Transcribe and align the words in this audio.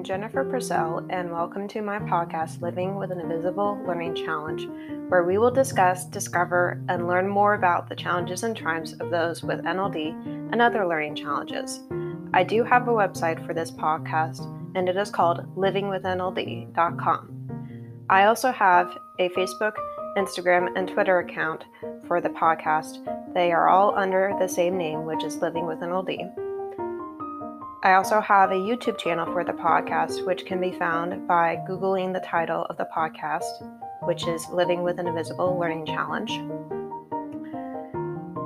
I'm 0.00 0.04
Jennifer 0.04 0.46
Purcell, 0.46 1.06
and 1.10 1.30
welcome 1.30 1.68
to 1.68 1.82
my 1.82 1.98
podcast, 1.98 2.62
Living 2.62 2.96
with 2.96 3.12
an 3.12 3.20
Invisible 3.20 3.78
Learning 3.86 4.14
Challenge, 4.14 4.66
where 5.10 5.24
we 5.24 5.36
will 5.36 5.50
discuss, 5.50 6.06
discover, 6.06 6.82
and 6.88 7.06
learn 7.06 7.28
more 7.28 7.52
about 7.52 7.86
the 7.86 7.94
challenges 7.94 8.42
and 8.42 8.56
triumphs 8.56 8.94
of 8.94 9.10
those 9.10 9.42
with 9.42 9.62
NLD 9.62 10.52
and 10.52 10.62
other 10.62 10.86
learning 10.86 11.16
challenges. 11.16 11.80
I 12.32 12.44
do 12.44 12.64
have 12.64 12.88
a 12.88 12.92
website 12.92 13.44
for 13.44 13.52
this 13.52 13.70
podcast, 13.70 14.40
and 14.74 14.88
it 14.88 14.96
is 14.96 15.10
called 15.10 15.54
livingwithnld.com. 15.54 18.06
I 18.08 18.24
also 18.24 18.52
have 18.52 18.96
a 19.18 19.28
Facebook, 19.28 19.74
Instagram, 20.16 20.70
and 20.76 20.88
Twitter 20.88 21.18
account 21.18 21.66
for 22.06 22.22
the 22.22 22.30
podcast. 22.30 23.04
They 23.34 23.52
are 23.52 23.68
all 23.68 23.98
under 23.98 24.34
the 24.40 24.48
same 24.48 24.78
name, 24.78 25.04
which 25.04 25.24
is 25.24 25.42
Living 25.42 25.66
with 25.66 25.80
NLD. 25.80 26.49
I 27.82 27.94
also 27.94 28.20
have 28.20 28.50
a 28.50 28.56
YouTube 28.56 28.98
channel 28.98 29.24
for 29.32 29.42
the 29.42 29.54
podcast, 29.54 30.26
which 30.26 30.44
can 30.44 30.60
be 30.60 30.70
found 30.70 31.26
by 31.26 31.56
Googling 31.66 32.12
the 32.12 32.20
title 32.20 32.64
of 32.64 32.76
the 32.76 32.86
podcast, 32.94 33.66
which 34.02 34.26
is 34.26 34.46
Living 34.50 34.82
with 34.82 34.98
an 34.98 35.06
Invisible 35.06 35.58
Learning 35.58 35.86
Challenge. 35.86 36.30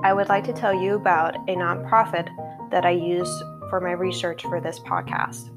I 0.04 0.12
would 0.12 0.28
like 0.28 0.44
to 0.44 0.52
tell 0.52 0.72
you 0.72 0.94
about 0.94 1.34
a 1.48 1.56
nonprofit 1.56 2.28
that 2.70 2.86
I 2.86 2.90
use 2.90 3.42
for 3.70 3.80
my 3.80 3.90
research 3.90 4.42
for 4.42 4.60
this 4.60 4.78
podcast. 4.78 5.50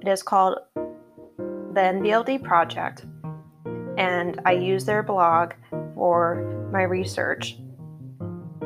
It 0.00 0.06
is 0.06 0.22
called 0.22 0.58
the 0.76 1.80
NVLD 1.80 2.44
Project, 2.44 3.04
and 3.96 4.40
I 4.46 4.52
use 4.52 4.84
their 4.84 5.02
blog 5.02 5.54
for 5.96 6.68
my 6.72 6.82
research. 6.82 7.58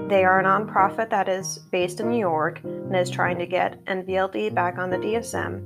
They 0.08 0.24
are 0.24 0.40
a 0.40 0.44
nonprofit 0.44 1.08
that 1.08 1.30
is 1.30 1.58
based 1.70 2.00
in 2.00 2.10
New 2.10 2.18
York 2.18 2.60
and 2.92 3.00
is 3.00 3.08
trying 3.08 3.38
to 3.38 3.46
get 3.46 3.82
NVLD 3.86 4.54
back 4.54 4.76
on 4.76 4.90
the 4.90 4.98
DSM, 4.98 5.62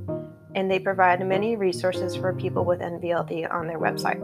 and 0.55 0.71
they 0.71 0.79
provide 0.79 1.27
many 1.27 1.57
resources 1.57 2.15
for 2.15 2.33
people 2.33 2.65
with 2.65 2.79
NVLD 2.79 3.53
on 3.53 3.67
their 3.67 3.81
website. 3.81 4.23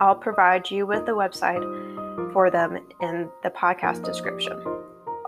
I'll 0.00 0.14
provide 0.14 0.70
you 0.70 0.86
with 0.86 1.04
the 1.04 1.12
website 1.12 1.62
for 2.32 2.50
them 2.50 2.78
in 3.02 3.28
the 3.42 3.50
podcast 3.50 4.04
description. 4.04 4.58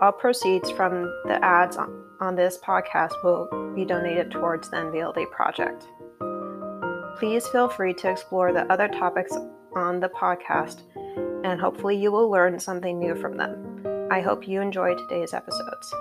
All 0.01 0.11
proceeds 0.11 0.71
from 0.71 1.03
the 1.25 1.37
ads 1.43 1.77
on 1.77 2.35
this 2.35 2.57
podcast 2.57 3.11
will 3.23 3.47
be 3.75 3.85
donated 3.85 4.31
towards 4.31 4.71
the 4.71 4.77
NVLD 4.77 5.29
project. 5.29 5.87
Please 7.19 7.47
feel 7.47 7.69
free 7.69 7.93
to 7.93 8.09
explore 8.09 8.51
the 8.51 8.65
other 8.73 8.87
topics 8.87 9.37
on 9.75 9.99
the 9.99 10.09
podcast, 10.09 10.81
and 11.45 11.61
hopefully, 11.61 11.95
you 11.95 12.11
will 12.11 12.31
learn 12.31 12.59
something 12.59 12.97
new 12.97 13.13
from 13.13 13.37
them. 13.37 14.07
I 14.09 14.21
hope 14.21 14.47
you 14.47 14.61
enjoy 14.61 14.95
today's 14.95 15.35
episodes. 15.35 15.93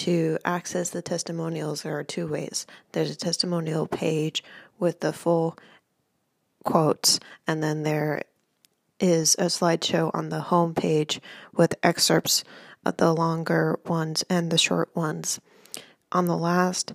To 0.00 0.38
access 0.46 0.88
the 0.88 1.02
testimonials, 1.02 1.82
there 1.82 1.98
are 1.98 2.02
two 2.02 2.26
ways. 2.26 2.66
There's 2.92 3.10
a 3.10 3.16
testimonial 3.16 3.86
page 3.86 4.42
with 4.78 5.00
the 5.00 5.12
full 5.12 5.58
quotes, 6.64 7.20
and 7.46 7.62
then 7.62 7.82
there 7.82 8.22
is 8.98 9.34
a 9.34 9.50
slideshow 9.50 10.10
on 10.14 10.30
the 10.30 10.40
home 10.40 10.72
page 10.72 11.20
with 11.52 11.74
excerpts 11.82 12.44
of 12.86 12.96
the 12.96 13.12
longer 13.12 13.78
ones 13.84 14.24
and 14.30 14.50
the 14.50 14.56
short 14.56 14.88
ones. 14.96 15.38
On 16.12 16.24
the 16.24 16.38
last 16.38 16.94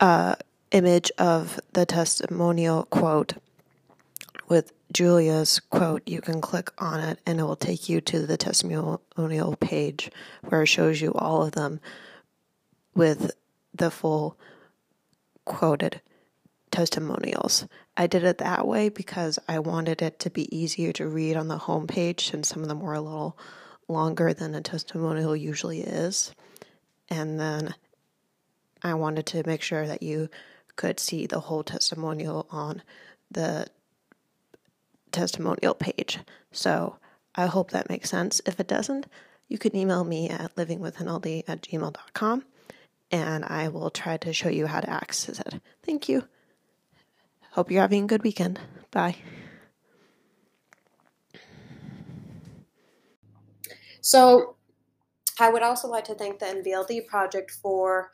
uh, 0.00 0.34
image 0.70 1.10
of 1.16 1.58
the 1.72 1.86
testimonial 1.86 2.82
quote 2.90 3.36
with 4.48 4.74
Julia's 4.94 5.58
quote, 5.58 6.02
you 6.06 6.20
can 6.20 6.40
click 6.40 6.70
on 6.78 7.00
it 7.00 7.18
and 7.26 7.40
it 7.40 7.42
will 7.42 7.56
take 7.56 7.88
you 7.88 8.00
to 8.00 8.26
the 8.26 8.36
testimonial 8.36 9.56
page 9.56 10.10
where 10.44 10.62
it 10.62 10.66
shows 10.66 11.00
you 11.00 11.12
all 11.14 11.42
of 11.42 11.52
them 11.52 11.80
with 12.94 13.32
the 13.74 13.90
full 13.90 14.38
quoted 15.44 16.00
testimonials. 16.70 17.66
I 17.96 18.06
did 18.06 18.22
it 18.22 18.38
that 18.38 18.68
way 18.68 18.88
because 18.88 19.40
I 19.48 19.58
wanted 19.58 20.00
it 20.00 20.20
to 20.20 20.30
be 20.30 20.56
easier 20.56 20.92
to 20.92 21.08
read 21.08 21.36
on 21.36 21.48
the 21.48 21.58
home 21.58 21.88
page 21.88 22.30
since 22.30 22.48
some 22.48 22.62
of 22.62 22.68
them 22.68 22.80
were 22.80 22.94
a 22.94 23.00
little 23.00 23.36
longer 23.88 24.32
than 24.32 24.54
a 24.54 24.60
testimonial 24.60 25.34
usually 25.34 25.80
is. 25.80 26.32
And 27.08 27.40
then 27.40 27.74
I 28.80 28.94
wanted 28.94 29.26
to 29.26 29.42
make 29.44 29.62
sure 29.62 29.88
that 29.88 30.04
you 30.04 30.28
could 30.76 31.00
see 31.00 31.26
the 31.26 31.40
whole 31.40 31.64
testimonial 31.64 32.46
on 32.50 32.82
the 33.28 33.66
testimonial 35.14 35.74
page. 35.74 36.18
So 36.52 36.96
I 37.34 37.46
hope 37.46 37.70
that 37.70 37.88
makes 37.88 38.10
sense. 38.10 38.40
If 38.44 38.60
it 38.60 38.68
doesn't, 38.68 39.06
you 39.48 39.58
can 39.58 39.74
email 39.74 40.04
me 40.04 40.28
at 40.28 40.54
livingwithnld 40.56 41.44
at 41.48 41.62
gmail.com 41.62 42.44
and 43.10 43.44
I 43.44 43.68
will 43.68 43.90
try 43.90 44.16
to 44.18 44.32
show 44.32 44.48
you 44.48 44.66
how 44.66 44.80
to 44.80 44.90
access 44.90 45.38
it. 45.38 45.60
Thank 45.84 46.08
you. 46.08 46.24
Hope 47.52 47.70
you're 47.70 47.82
having 47.82 48.04
a 48.04 48.06
good 48.08 48.24
weekend. 48.24 48.58
Bye. 48.90 49.16
So, 54.00 54.56
I 55.40 55.48
would 55.48 55.62
also 55.62 55.88
like 55.88 56.04
to 56.04 56.14
thank 56.14 56.38
the 56.38 56.46
NVLD 56.46 57.06
project 57.06 57.50
for 57.50 58.10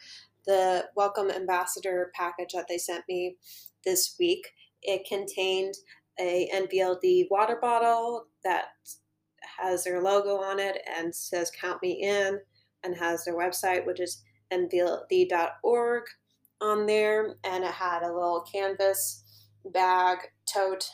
the 0.46 0.86
welcome 0.96 1.30
ambassador 1.30 2.10
package 2.14 2.52
that 2.54 2.66
they 2.68 2.78
sent 2.78 3.04
me 3.08 3.36
this 3.84 4.16
week. 4.18 4.46
It 4.82 5.06
contained 5.06 5.74
a 6.20 6.48
NVLD 6.54 7.28
water 7.30 7.58
bottle 7.60 8.26
that 8.44 8.66
has 9.58 9.84
their 9.84 10.02
logo 10.02 10.36
on 10.36 10.60
it 10.60 10.78
and 10.98 11.14
says 11.14 11.50
count 11.60 11.82
me 11.82 11.92
in 12.02 12.38
and 12.84 12.96
has 12.96 13.24
their 13.24 13.36
website 13.36 13.86
which 13.86 14.00
is 14.00 14.22
nvld.org 14.52 16.02
on 16.60 16.86
there 16.86 17.36
and 17.44 17.64
it 17.64 17.70
had 17.70 18.02
a 18.02 18.12
little 18.12 18.44
canvas 18.52 19.24
bag 19.72 20.18
tote 20.46 20.88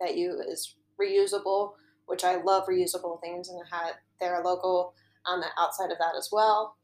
that 0.00 0.16
you 0.16 0.40
is 0.48 0.74
reusable, 1.00 1.72
which 2.06 2.24
I 2.24 2.42
love 2.42 2.66
reusable 2.66 3.20
things, 3.20 3.48
and 3.48 3.60
it 3.60 3.66
had 3.70 3.92
their 4.20 4.42
logo 4.42 4.92
on 5.26 5.40
the 5.40 5.46
outside 5.58 5.90
of 5.90 5.98
that 5.98 6.16
as 6.16 6.28
well. 6.32 6.76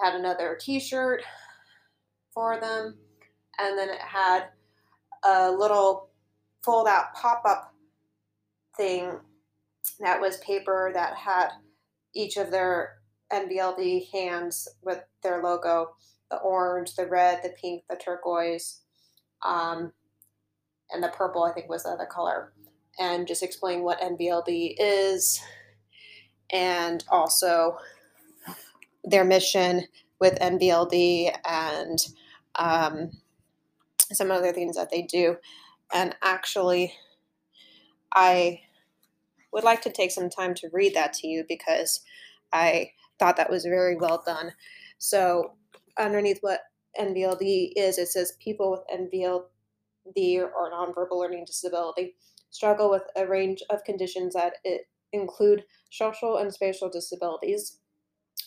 Had 0.00 0.14
another 0.14 0.58
T-shirt 0.60 1.22
for 2.32 2.58
them, 2.60 2.96
and 3.58 3.78
then 3.78 3.88
it 3.88 4.00
had 4.00 4.46
a 5.24 5.50
little 5.50 6.10
fold-out 6.64 7.14
pop-up 7.14 7.74
thing 8.76 9.12
that 10.00 10.20
was 10.20 10.38
paper 10.38 10.90
that 10.94 11.14
had 11.14 11.50
each 12.14 12.36
of 12.36 12.50
their 12.50 12.98
NVLD 13.32 14.10
hands 14.12 14.68
with 14.82 15.00
their 15.22 15.42
logo 15.42 15.94
the 16.30 16.38
orange, 16.38 16.96
the 16.96 17.06
red, 17.06 17.40
the 17.42 17.50
pink, 17.60 17.84
the 17.88 17.96
turquoise. 17.96 18.80
Um, 19.44 19.92
and 20.90 21.02
the 21.02 21.08
purple 21.08 21.44
I 21.44 21.52
think 21.52 21.68
was 21.68 21.84
the 21.84 21.90
other 21.90 22.06
color, 22.06 22.52
and 22.98 23.26
just 23.26 23.42
explain 23.42 23.82
what 23.82 24.00
NVLD 24.00 24.74
is, 24.78 25.40
and 26.50 27.04
also 27.08 27.78
their 29.02 29.24
mission 29.24 29.84
with 30.20 30.38
NVLD 30.38 31.34
and 31.44 31.98
um, 32.54 33.10
some 34.12 34.30
other 34.30 34.52
things 34.52 34.76
that 34.76 34.90
they 34.90 35.02
do. 35.02 35.36
And 35.94 36.14
actually, 36.22 36.92
I 38.14 38.60
would 39.52 39.64
like 39.64 39.80
to 39.82 39.92
take 39.92 40.10
some 40.10 40.28
time 40.28 40.54
to 40.56 40.68
read 40.72 40.94
that 40.94 41.12
to 41.14 41.28
you 41.28 41.44
because 41.48 42.00
I 42.52 42.90
thought 43.18 43.36
that 43.36 43.50
was 43.50 43.64
very 43.64 43.96
well 43.96 44.22
done. 44.26 44.52
So, 44.98 45.52
underneath 45.96 46.38
what 46.40 46.62
NVLD 47.00 47.72
is, 47.76 47.98
it 47.98 48.08
says 48.08 48.36
people 48.40 48.72
with 48.72 48.80
NVLD 48.92 50.40
or 50.42 50.72
nonverbal 50.72 51.18
learning 51.18 51.44
disability 51.46 52.16
struggle 52.50 52.90
with 52.90 53.02
a 53.16 53.26
range 53.26 53.62
of 53.70 53.84
conditions 53.84 54.34
that 54.34 54.54
include 55.12 55.64
social 55.90 56.36
and 56.36 56.52
spatial 56.52 56.88
disabilities. 56.88 57.78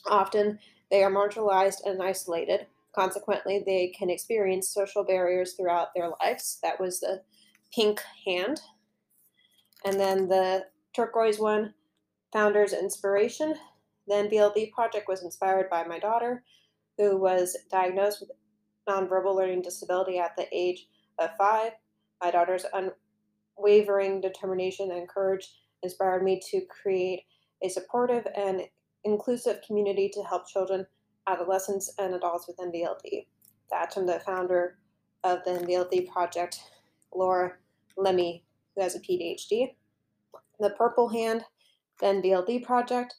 Often 0.05 0.59
they 0.91 1.03
are 1.03 1.11
marginalized 1.11 1.85
and 1.85 2.01
isolated. 2.01 2.67
Consequently, 2.93 3.63
they 3.65 3.87
can 3.97 4.09
experience 4.09 4.69
social 4.69 5.03
barriers 5.03 5.53
throughout 5.53 5.89
their 5.93 6.09
lives. 6.21 6.59
That 6.63 6.79
was 6.79 7.01
the 7.01 7.21
pink 7.73 8.01
hand. 8.25 8.61
And 9.85 9.99
then 9.99 10.27
the 10.27 10.65
turquoise 10.95 11.39
one, 11.39 11.73
Founder's 12.33 12.73
Inspiration. 12.73 13.55
Then 14.07 14.29
NVLD 14.29 14.71
project 14.71 15.07
was 15.07 15.23
inspired 15.23 15.69
by 15.69 15.83
my 15.83 15.99
daughter, 15.99 16.43
who 16.97 17.17
was 17.17 17.57
diagnosed 17.71 18.21
with 18.21 18.31
nonverbal 18.87 19.35
learning 19.35 19.61
disability 19.61 20.17
at 20.17 20.35
the 20.37 20.47
age 20.51 20.87
of 21.19 21.29
five, 21.37 21.73
my 22.21 22.31
daughter's 22.31 22.65
unwavering 23.57 24.21
determination 24.21 24.91
and 24.91 25.07
courage 25.07 25.49
inspired 25.83 26.23
me 26.23 26.41
to 26.51 26.61
create 26.65 27.23
a 27.63 27.69
supportive 27.69 28.25
and 28.35 28.61
inclusive 29.03 29.61
community 29.65 30.09
to 30.13 30.23
help 30.23 30.47
children, 30.47 30.85
adolescents, 31.27 31.93
and 31.99 32.15
adults 32.15 32.47
with 32.47 32.57
NVLD. 32.57 33.27
That's 33.69 33.95
from 33.95 34.07
the 34.07 34.19
founder 34.19 34.77
of 35.23 35.39
the 35.43 35.51
NVLD 35.51 36.09
project, 36.11 36.61
Laura 37.13 37.53
Lemle, 37.97 38.41
who 38.75 38.81
has 38.81 38.95
a 38.95 38.99
PhD. 38.99 39.73
The 40.59 40.69
Purple 40.71 41.09
Hand, 41.09 41.43
then 41.99 42.21
NVLD 42.21 42.63
project. 42.63 43.15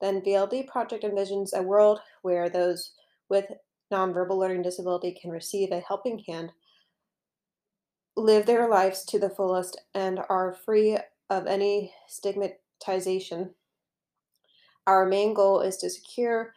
Then 0.00 0.20
NVLD 0.20 0.66
project 0.66 1.04
envisions 1.04 1.52
a 1.54 1.62
world 1.62 2.00
where 2.22 2.48
those 2.48 2.92
with 3.28 3.46
nonverbal 3.92 4.38
learning 4.38 4.62
disability 4.62 5.16
can 5.20 5.30
receive 5.30 5.70
a 5.70 5.80
helping 5.80 6.18
hand, 6.26 6.52
live 8.16 8.46
their 8.46 8.68
lives 8.68 9.04
to 9.04 9.18
the 9.18 9.30
fullest, 9.30 9.80
and 9.94 10.20
are 10.28 10.52
free 10.52 10.98
of 11.30 11.46
any 11.46 11.92
stigmatization. 12.08 13.54
Our 14.86 15.06
main 15.06 15.34
goal 15.34 15.60
is 15.60 15.76
to 15.78 15.90
secure 15.90 16.54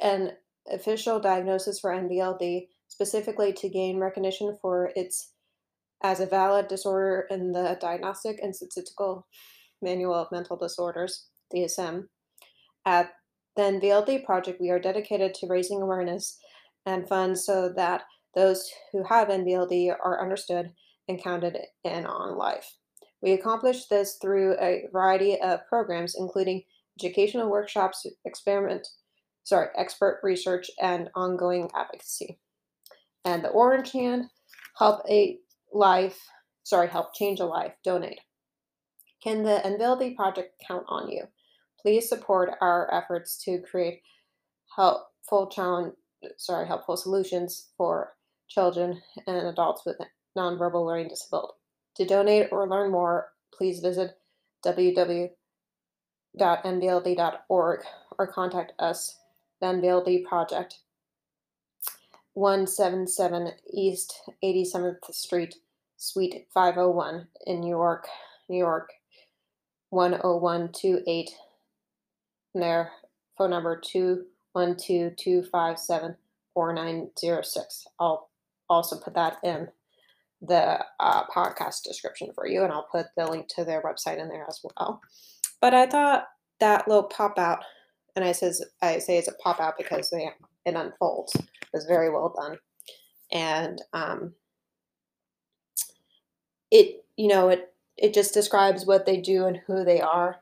an 0.00 0.32
official 0.70 1.18
diagnosis 1.18 1.80
for 1.80 1.90
NVLD, 1.90 2.68
specifically 2.86 3.52
to 3.54 3.68
gain 3.68 3.98
recognition 3.98 4.56
for 4.60 4.92
its 4.94 5.32
as 6.02 6.20
a 6.20 6.26
valid 6.26 6.68
disorder 6.68 7.26
in 7.30 7.52
the 7.52 7.76
Diagnostic 7.80 8.38
and 8.42 8.54
Statistical 8.54 9.26
Manual 9.82 10.14
of 10.14 10.32
Mental 10.32 10.56
Disorders, 10.56 11.26
DSM. 11.54 12.06
At 12.86 13.12
the 13.56 13.62
NVLD 13.62 14.24
project, 14.24 14.60
we 14.60 14.70
are 14.70 14.78
dedicated 14.78 15.34
to 15.34 15.46
raising 15.48 15.82
awareness 15.82 16.38
and 16.86 17.08
funds 17.08 17.44
so 17.44 17.72
that 17.76 18.02
those 18.34 18.70
who 18.92 19.02
have 19.04 19.28
NVLD 19.28 19.90
are 19.90 20.22
understood 20.22 20.72
and 21.08 21.22
counted 21.22 21.58
in 21.84 22.06
on 22.06 22.36
life. 22.36 22.76
We 23.20 23.32
accomplish 23.32 23.86
this 23.86 24.16
through 24.22 24.56
a 24.60 24.84
variety 24.92 25.40
of 25.40 25.66
programs, 25.68 26.14
including 26.16 26.62
educational 27.00 27.50
workshops, 27.50 28.06
experiment, 28.24 28.86
sorry, 29.42 29.68
expert 29.76 30.20
research, 30.22 30.70
and 30.80 31.10
ongoing 31.14 31.70
advocacy. 31.74 32.38
And 33.24 33.42
the 33.42 33.48
orange 33.48 33.92
hand, 33.92 34.26
help 34.78 35.02
a 35.10 35.38
life, 35.72 36.18
sorry, 36.62 36.88
help 36.88 37.14
change 37.14 37.40
a 37.40 37.44
life, 37.44 37.72
donate. 37.84 38.20
Can 39.22 39.42
the 39.42 39.60
NVLD 39.64 40.16
project 40.16 40.62
count 40.66 40.84
on 40.88 41.10
you? 41.10 41.24
Please 41.80 42.08
support 42.08 42.50
our 42.60 42.92
efforts 42.92 43.42
to 43.44 43.60
create 43.60 44.02
helpful 44.76 45.48
challenge, 45.48 45.94
sorry, 46.36 46.66
helpful 46.66 46.96
solutions 46.96 47.70
for 47.76 48.14
children 48.48 49.00
and 49.26 49.46
adults 49.46 49.82
with 49.84 49.96
nonverbal 50.36 50.86
learning 50.86 51.08
disability. 51.08 51.54
To 51.96 52.04
donate 52.04 52.48
or 52.52 52.68
learn 52.68 52.90
more, 52.90 53.32
please 53.52 53.80
visit 53.80 54.16
www.nvld.org 54.64 55.30
or 58.18 58.26
contact 58.26 58.72
us, 58.78 59.16
the 59.60 59.66
NVLD 59.66 60.24
Project, 60.24 60.78
177 62.34 63.52
East 63.72 64.30
87th 64.44 65.12
Street, 65.12 65.56
Suite 65.96 66.46
501 66.52 67.26
in 67.46 67.60
New 67.60 67.70
York, 67.70 68.06
New 68.48 68.58
York 68.58 68.92
10128. 69.90 71.30
And 72.54 72.62
their 72.62 72.92
phone 73.36 73.50
number 73.50 73.80
212 73.80 75.46
I'll 78.00 78.30
also 78.68 78.98
put 78.98 79.14
that 79.14 79.38
in 79.42 79.68
the 80.40 80.84
uh, 81.00 81.24
podcast 81.26 81.82
description 81.82 82.30
for 82.34 82.46
you, 82.46 82.62
and 82.62 82.72
I'll 82.72 82.88
put 82.90 83.06
the 83.16 83.26
link 83.26 83.48
to 83.56 83.64
their 83.64 83.82
website 83.82 84.18
in 84.20 84.28
there 84.28 84.46
as 84.48 84.60
well. 84.62 85.00
But 85.60 85.74
I 85.74 85.86
thought 85.86 86.28
that 86.60 86.86
little 86.86 87.04
pop 87.04 87.38
out, 87.38 87.64
and 88.14 88.24
I 88.24 88.32
says 88.32 88.64
I 88.82 88.98
say 88.98 89.18
it's 89.18 89.28
a 89.28 89.34
pop 89.34 89.60
out 89.60 89.74
because 89.78 90.10
they 90.10 90.30
it 90.64 90.74
unfolds. 90.74 91.36
Was 91.72 91.84
very 91.86 92.10
well 92.10 92.34
done, 92.36 92.58
and 93.32 93.82
um, 93.92 94.34
it 96.70 97.04
you 97.16 97.28
know 97.28 97.48
it 97.48 97.72
it 97.96 98.14
just 98.14 98.34
describes 98.34 98.86
what 98.86 99.06
they 99.06 99.20
do 99.20 99.46
and 99.46 99.60
who 99.66 99.84
they 99.84 100.00
are, 100.00 100.40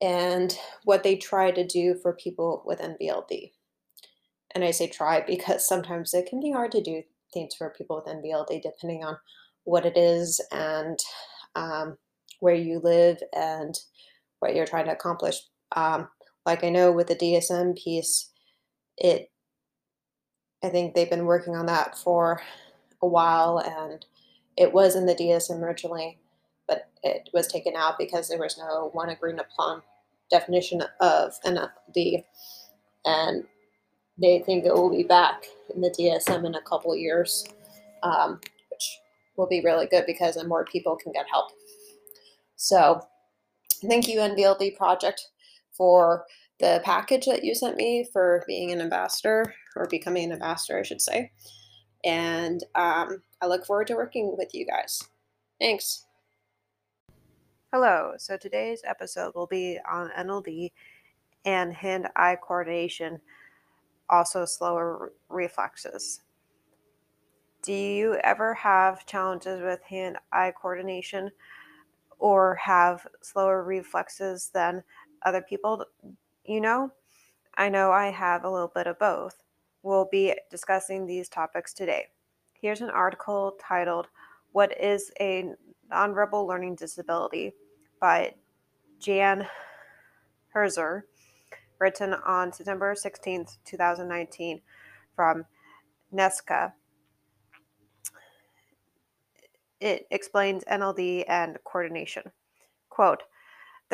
and 0.00 0.58
what 0.84 1.02
they 1.02 1.16
try 1.16 1.50
to 1.50 1.66
do 1.66 1.94
for 1.94 2.12
people 2.12 2.62
with 2.66 2.80
NVLD. 2.80 3.52
And 4.54 4.62
I 4.64 4.70
say 4.70 4.86
try 4.86 5.20
because 5.20 5.66
sometimes 5.66 6.14
it 6.14 6.26
can 6.26 6.40
be 6.40 6.52
hard 6.52 6.72
to 6.72 6.82
do 6.82 7.02
things 7.32 7.54
for 7.54 7.74
people 7.76 7.96
with 7.96 8.14
NVLD 8.14 8.62
depending 8.62 9.04
on 9.04 9.16
what 9.64 9.84
it 9.84 9.96
is 9.96 10.40
and 10.52 10.98
um, 11.56 11.98
where 12.40 12.54
you 12.54 12.80
live 12.82 13.18
and 13.34 13.74
what 14.38 14.54
you're 14.54 14.66
trying 14.66 14.86
to 14.86 14.92
accomplish. 14.92 15.40
Um, 15.74 16.08
like 16.46 16.62
I 16.62 16.68
know 16.68 16.92
with 16.92 17.08
the 17.08 17.16
DSM 17.16 17.76
piece, 17.76 18.30
it 18.96 19.30
I 20.64 20.70
think 20.70 20.94
they've 20.94 21.10
been 21.10 21.26
working 21.26 21.54
on 21.54 21.66
that 21.66 21.96
for 21.96 22.40
a 23.02 23.06
while 23.06 23.58
and 23.58 24.04
it 24.56 24.72
was 24.72 24.96
in 24.96 25.04
the 25.04 25.14
DSM 25.14 25.60
originally, 25.60 26.18
but 26.66 26.88
it 27.02 27.28
was 27.34 27.46
taken 27.46 27.74
out 27.76 27.98
because 27.98 28.28
there 28.28 28.38
was 28.38 28.56
no 28.56 28.88
one 28.94 29.10
agreed 29.10 29.38
upon 29.38 29.82
definition 30.30 30.82
of 31.00 31.34
NLD. 31.44 32.24
And 33.04 33.44
they 34.16 34.38
think 34.38 34.64
it 34.64 34.72
will 34.72 34.90
be 34.90 35.02
back 35.02 35.44
in 35.74 35.82
the 35.82 35.90
DSM 35.90 36.46
in 36.46 36.54
a 36.54 36.62
couple 36.62 36.96
years, 36.96 37.44
um, 38.02 38.40
which 38.70 38.98
will 39.36 39.48
be 39.48 39.60
really 39.60 39.86
good 39.86 40.04
because 40.06 40.36
then 40.36 40.48
more 40.48 40.64
people 40.64 40.96
can 40.96 41.12
get 41.12 41.26
help. 41.30 41.50
So, 42.56 43.02
thank 43.86 44.08
you, 44.08 44.20
NVLD 44.20 44.76
Project, 44.76 45.28
for 45.76 46.24
the 46.60 46.80
package 46.84 47.26
that 47.26 47.44
you 47.44 47.54
sent 47.54 47.76
me 47.76 48.08
for 48.12 48.44
being 48.46 48.70
an 48.70 48.80
ambassador 48.80 49.54
or 49.76 49.86
becoming 49.86 50.24
an 50.24 50.32
ambassador, 50.32 50.78
I 50.78 50.82
should 50.82 51.00
say. 51.00 51.32
And 52.04 52.62
um, 52.74 53.22
I 53.40 53.46
look 53.46 53.66
forward 53.66 53.86
to 53.88 53.94
working 53.94 54.34
with 54.36 54.54
you 54.54 54.66
guys. 54.66 55.02
Thanks. 55.60 56.06
Hello. 57.72 58.12
So 58.18 58.36
today's 58.36 58.82
episode 58.86 59.34
will 59.34 59.46
be 59.46 59.78
on 59.90 60.10
NLD 60.16 60.70
and 61.44 61.72
hand 61.72 62.08
eye 62.14 62.36
coordination, 62.40 63.20
also 64.08 64.44
slower 64.44 65.12
reflexes. 65.28 66.22
Do 67.62 67.72
you 67.72 68.14
ever 68.22 68.54
have 68.54 69.06
challenges 69.06 69.62
with 69.62 69.82
hand 69.82 70.18
eye 70.32 70.52
coordination 70.52 71.30
or 72.18 72.54
have 72.56 73.06
slower 73.22 73.64
reflexes 73.64 74.50
than 74.52 74.84
other 75.24 75.42
people 75.42 75.84
you 76.44 76.60
know? 76.60 76.90
I 77.56 77.68
know 77.68 77.92
I 77.92 78.10
have 78.10 78.44
a 78.44 78.50
little 78.50 78.72
bit 78.74 78.86
of 78.86 78.98
both. 78.98 79.42
We'll 79.82 80.08
be 80.10 80.34
discussing 80.50 81.06
these 81.06 81.28
topics 81.28 81.72
today. 81.72 82.06
Here's 82.60 82.80
an 82.80 82.90
article 82.90 83.56
titled, 83.60 84.08
What 84.52 84.78
is 84.80 85.12
a 85.20 85.52
Nonverbal 85.92 86.46
Learning 86.48 86.74
Disability 86.74 87.52
by 88.00 88.34
Jan 88.98 89.46
Herzer, 90.54 91.02
written 91.78 92.14
on 92.14 92.52
September 92.52 92.94
16th, 92.94 93.58
2019, 93.64 94.62
from 95.14 95.44
NESCA. 96.12 96.72
It 99.80 100.06
explains 100.10 100.64
NLD 100.64 101.24
and 101.28 101.58
coordination. 101.64 102.32
Quote, 102.88 103.24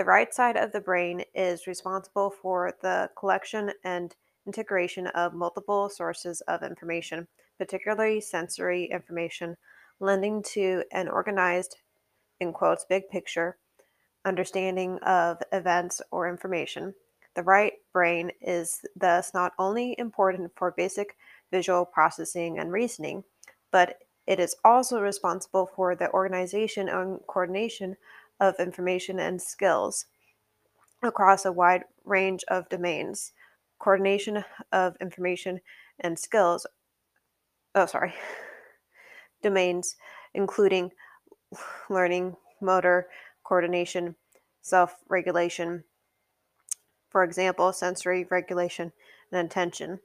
the 0.01 0.05
right 0.05 0.33
side 0.33 0.57
of 0.57 0.73
the 0.73 0.81
brain 0.81 1.23
is 1.35 1.67
responsible 1.67 2.31
for 2.31 2.73
the 2.81 3.11
collection 3.19 3.71
and 3.85 4.17
integration 4.47 5.09
of 5.09 5.35
multiple 5.35 5.91
sources 5.91 6.41
of 6.49 6.63
information, 6.63 7.29
particularly 7.59 8.19
sensory 8.19 8.87
information, 8.87 9.59
lending 10.01 10.43
to 10.43 10.83
an 10.91 11.07
organized, 11.07 11.77
in 12.41 12.51
quotes, 12.51 12.87
big 12.89 13.11
picture 13.11 13.59
understanding 14.25 14.99
of 15.01 15.37
events 15.53 16.01
or 16.11 16.31
information. 16.31 16.95
The 17.37 17.43
right 17.43 17.75
brain 17.93 18.31
is 18.41 18.81
thus 18.97 19.35
not 19.35 19.53
only 19.59 19.95
important 19.99 20.53
for 20.57 20.71
basic 20.71 21.15
visual 21.51 21.85
processing 21.85 22.59
and 22.59 22.73
reasoning, 22.73 23.23
but 23.71 23.99
it 24.27 24.41
is 24.41 24.57
also 24.65 24.99
responsible 24.99 25.69
for 25.77 25.95
the 25.95 26.11
organization 26.13 26.89
and 26.89 27.21
coordination 27.27 27.99
of 28.41 28.55
information 28.59 29.19
and 29.19 29.41
skills 29.41 30.07
across 31.03 31.45
a 31.45 31.53
wide 31.53 31.85
range 32.05 32.45
of 32.49 32.69
domains. 32.69 33.33
Coordination 33.79 34.45
of 34.73 34.97
information 35.01 35.61
and 36.01 36.19
skills, 36.19 36.67
oh, 37.75 37.87
sorry, 37.87 38.15
domains, 39.43 39.97
including 40.35 40.91
learning, 41.89 42.37
motor, 42.61 43.09
coordination, 43.43 44.17
self 44.63 44.97
regulation, 45.09 45.85
for 47.09 47.25
example, 47.25 47.73
sensory 47.73 48.27
regulation 48.31 48.93
and 49.33 49.47
attention, 49.47 50.01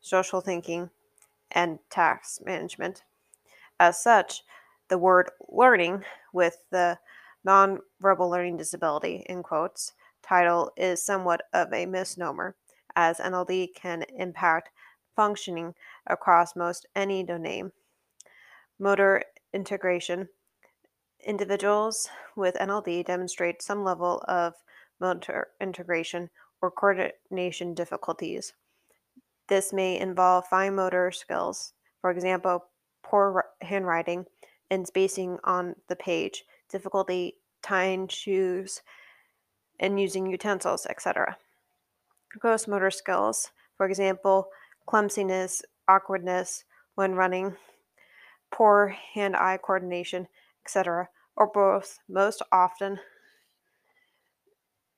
social 0.00 0.40
thinking, 0.40 0.90
and 1.50 1.78
task 1.88 2.40
management. 2.44 3.02
As 3.78 4.02
such, 4.02 4.42
the 4.88 4.98
word 4.98 5.30
learning 5.48 6.04
with 6.32 6.58
the 6.70 6.98
nonverbal 7.46 8.30
learning 8.30 8.56
disability, 8.56 9.24
in 9.28 9.42
quotes, 9.42 9.92
title 10.22 10.70
is 10.76 11.02
somewhat 11.02 11.42
of 11.52 11.72
a 11.72 11.86
misnomer, 11.86 12.56
as 12.96 13.18
NLD 13.18 13.74
can 13.74 14.04
impact 14.16 14.70
functioning 15.16 15.74
across 16.06 16.56
most 16.56 16.86
any 16.94 17.22
domain. 17.22 17.72
Motor 18.78 19.22
integration. 19.52 20.28
Individuals 21.26 22.08
with 22.36 22.54
NLD 22.54 23.04
demonstrate 23.04 23.62
some 23.62 23.84
level 23.84 24.24
of 24.26 24.54
motor 25.00 25.48
integration 25.60 26.30
or 26.62 26.70
coordination 26.70 27.74
difficulties. 27.74 28.54
This 29.48 29.72
may 29.72 29.98
involve 29.98 30.46
fine 30.46 30.76
motor 30.76 31.10
skills, 31.10 31.72
for 32.00 32.10
example, 32.10 32.66
poor 33.02 33.44
handwriting 33.62 34.24
and 34.70 34.86
spacing 34.86 35.38
on 35.44 35.74
the 35.88 35.96
page, 35.96 36.44
difficulty 36.70 37.36
tying 37.62 38.08
shoes 38.08 38.82
and 39.78 40.00
using 40.00 40.30
utensils, 40.30 40.86
etc. 40.86 41.36
Gross 42.38 42.68
motor 42.68 42.90
skills, 42.90 43.50
for 43.76 43.86
example, 43.86 44.48
clumsiness, 44.86 45.62
awkwardness 45.88 46.64
when 46.94 47.14
running, 47.14 47.56
poor 48.52 48.88
hand 49.14 49.36
eye 49.36 49.58
coordination, 49.60 50.28
etc., 50.64 51.08
or 51.36 51.46
both. 51.46 51.98
Most 52.08 52.42
often, 52.52 53.00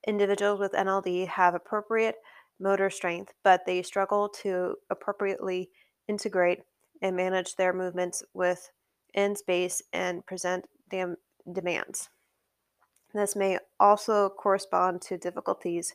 individuals 0.07 0.59
with 0.59 0.73
NLD 0.73 1.29
have 1.29 1.55
appropriate 1.55 2.17
motor 2.59 2.91
strength, 2.91 3.33
but 3.45 3.65
they 3.67 3.83
struggle 3.83 4.29
to 4.29 4.77
appropriately 4.91 5.71
integrate 6.09 6.61
and 7.01 7.17
manage 7.17 7.57
their 7.57 7.73
movements 7.73 8.23
within 8.35 9.37
space 9.37 9.83
and 9.93 10.25
present 10.27 10.65
dam- 10.91 11.17
demands. 11.51 12.09
This 13.15 13.37
may 13.37 13.59
also 13.79 14.31
correspond 14.31 15.03
to 15.03 15.19
difficulties 15.19 15.95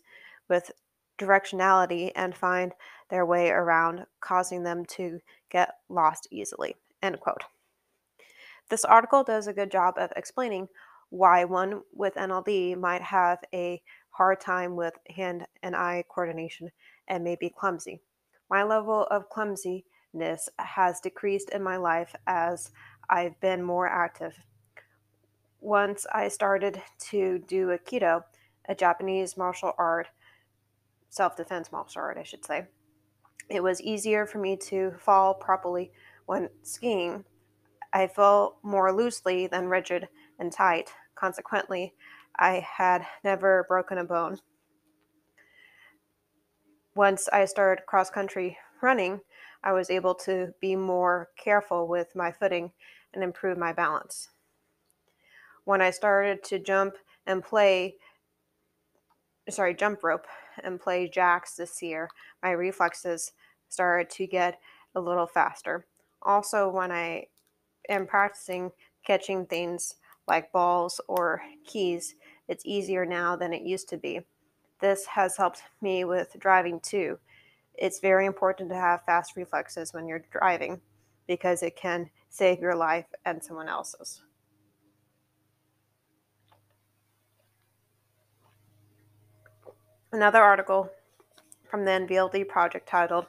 with 0.49 0.71
directionality 1.17 2.11
and 2.15 2.35
find 2.35 2.73
their 3.09 3.25
way 3.25 3.49
around, 3.49 4.05
causing 4.21 4.63
them 4.63 4.85
to 4.85 5.19
get 5.49 5.75
lost 5.89 6.27
easily. 6.31 6.75
End 7.01 7.19
quote. 7.19 7.43
This 8.69 8.85
article 8.85 9.23
does 9.23 9.47
a 9.47 9.53
good 9.53 9.71
job 9.71 9.95
of 9.97 10.11
explaining 10.15 10.67
why 11.09 11.45
one 11.45 11.81
with 11.93 12.15
NLD 12.15 12.77
might 12.77 13.01
have 13.01 13.39
a 13.53 13.81
hard 14.09 14.41
time 14.41 14.75
with 14.75 14.93
hand 15.15 15.45
and 15.63 15.75
eye 15.75 16.03
coordination 16.09 16.69
and 17.07 17.23
may 17.23 17.37
be 17.39 17.49
clumsy. 17.49 18.01
My 18.49 18.63
level 18.63 19.07
of 19.09 19.29
clumsiness 19.29 20.49
has 20.59 20.99
decreased 20.99 21.49
in 21.49 21.63
my 21.63 21.77
life 21.77 22.13
as 22.25 22.71
I've 23.09 23.39
been 23.39 23.63
more 23.63 23.87
active. 23.87 24.37
Once 25.59 26.05
I 26.11 26.27
started 26.27 26.81
to 26.99 27.39
do 27.39 27.67
Aikido, 27.67 28.23
a 28.69 28.75
Japanese 28.75 29.37
martial 29.37 29.73
art, 29.77 30.07
self 31.09 31.35
defense 31.35 31.71
martial 31.71 32.01
art, 32.01 32.17
I 32.17 32.23
should 32.23 32.45
say, 32.45 32.67
it 33.49 33.63
was 33.63 33.81
easier 33.81 34.25
for 34.25 34.39
me 34.39 34.57
to 34.57 34.91
fall 34.99 35.33
properly 35.33 35.91
when 36.25 36.49
skiing. 36.63 37.23
I 37.93 38.07
fell 38.07 38.59
more 38.61 38.91
loosely 38.91 39.47
than 39.47 39.69
rigid 39.69 40.09
and 40.37 40.51
tight. 40.51 40.93
Consequently, 41.15 41.95
I 42.37 42.59
had 42.59 43.05
never 43.23 43.65
broken 43.67 43.97
a 43.97 44.03
bone. 44.03 44.37
Once 46.95 47.27
I 47.29 47.45
started 47.45 47.85
cross 47.85 48.09
country 48.09 48.57
running, 48.81 49.21
I 49.63 49.71
was 49.71 49.89
able 49.89 50.13
to 50.15 50.53
be 50.59 50.75
more 50.75 51.29
careful 51.37 51.87
with 51.87 52.15
my 52.15 52.31
footing 52.31 52.71
and 53.13 53.23
improve 53.23 53.57
my 53.57 53.73
balance. 53.73 54.29
When 55.67 55.81
I 55.81 55.89
started 55.89 56.45
to 56.45 56.59
jump 56.59 56.95
and 57.25 57.43
play, 57.43 57.95
sorry, 59.49 59.73
jump 59.75 60.01
rope 60.01 60.25
and 60.63 60.79
play 60.79 61.09
jacks 61.09 61.55
this 61.55 61.81
year, 61.81 62.09
my 62.41 62.51
reflexes 62.51 63.33
started 63.67 64.09
to 64.11 64.27
get 64.27 64.61
a 64.95 65.01
little 65.01 65.27
faster. 65.27 65.85
Also, 66.21 66.69
when 66.69 66.89
I 66.89 67.25
am 67.89 68.07
practicing 68.07 68.71
catching 69.05 69.45
things 69.45 69.95
like 70.25 70.53
balls 70.53 71.01
or 71.09 71.41
keys, 71.65 72.15
it's 72.47 72.65
easier 72.65 73.05
now 73.05 73.35
than 73.35 73.51
it 73.51 73.63
used 73.63 73.89
to 73.89 73.97
be. 73.97 74.21
This 74.79 75.05
has 75.07 75.35
helped 75.35 75.63
me 75.81 76.05
with 76.05 76.37
driving 76.39 76.79
too. 76.79 77.19
It's 77.73 77.99
very 77.99 78.25
important 78.25 78.69
to 78.69 78.75
have 78.75 79.03
fast 79.03 79.35
reflexes 79.35 79.93
when 79.93 80.07
you're 80.07 80.23
driving 80.31 80.79
because 81.27 81.61
it 81.61 81.75
can 81.75 82.09
save 82.29 82.59
your 82.59 82.75
life 82.75 83.07
and 83.25 83.43
someone 83.43 83.67
else's. 83.67 84.21
Another 90.13 90.41
article 90.41 90.89
from 91.69 91.83
the 91.83 91.91
NVLD 91.91 92.47
project 92.47 92.87
titled 92.87 93.25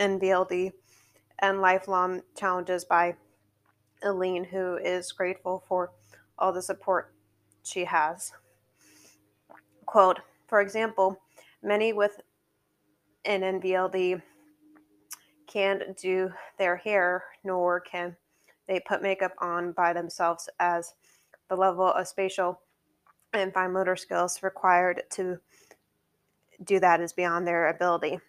NVLD 0.00 0.72
and 1.38 1.60
Lifelong 1.60 2.22
Challenges 2.36 2.84
by 2.84 3.14
Eileen, 4.04 4.42
who 4.42 4.78
is 4.78 5.12
grateful 5.12 5.62
for 5.68 5.92
all 6.40 6.52
the 6.52 6.60
support 6.60 7.14
she 7.62 7.84
has. 7.84 8.32
Quote, 9.86 10.18
for 10.48 10.60
example, 10.60 11.20
many 11.62 11.92
with 11.92 12.20
an 13.24 13.42
NVLD 13.42 14.20
can't 15.46 15.96
do 15.96 16.32
their 16.58 16.74
hair, 16.74 17.22
nor 17.44 17.78
can 17.78 18.16
they 18.66 18.80
put 18.80 19.02
makeup 19.02 19.34
on 19.38 19.70
by 19.70 19.92
themselves, 19.92 20.48
as 20.58 20.94
the 21.48 21.54
level 21.54 21.86
of 21.86 22.08
spatial 22.08 22.60
and 23.32 23.54
fine 23.54 23.72
motor 23.72 23.94
skills 23.94 24.42
required 24.42 25.04
to 25.10 25.38
do 26.64 26.80
that 26.80 27.00
is 27.00 27.12
beyond 27.12 27.46
their 27.46 27.68
ability. 27.68 28.20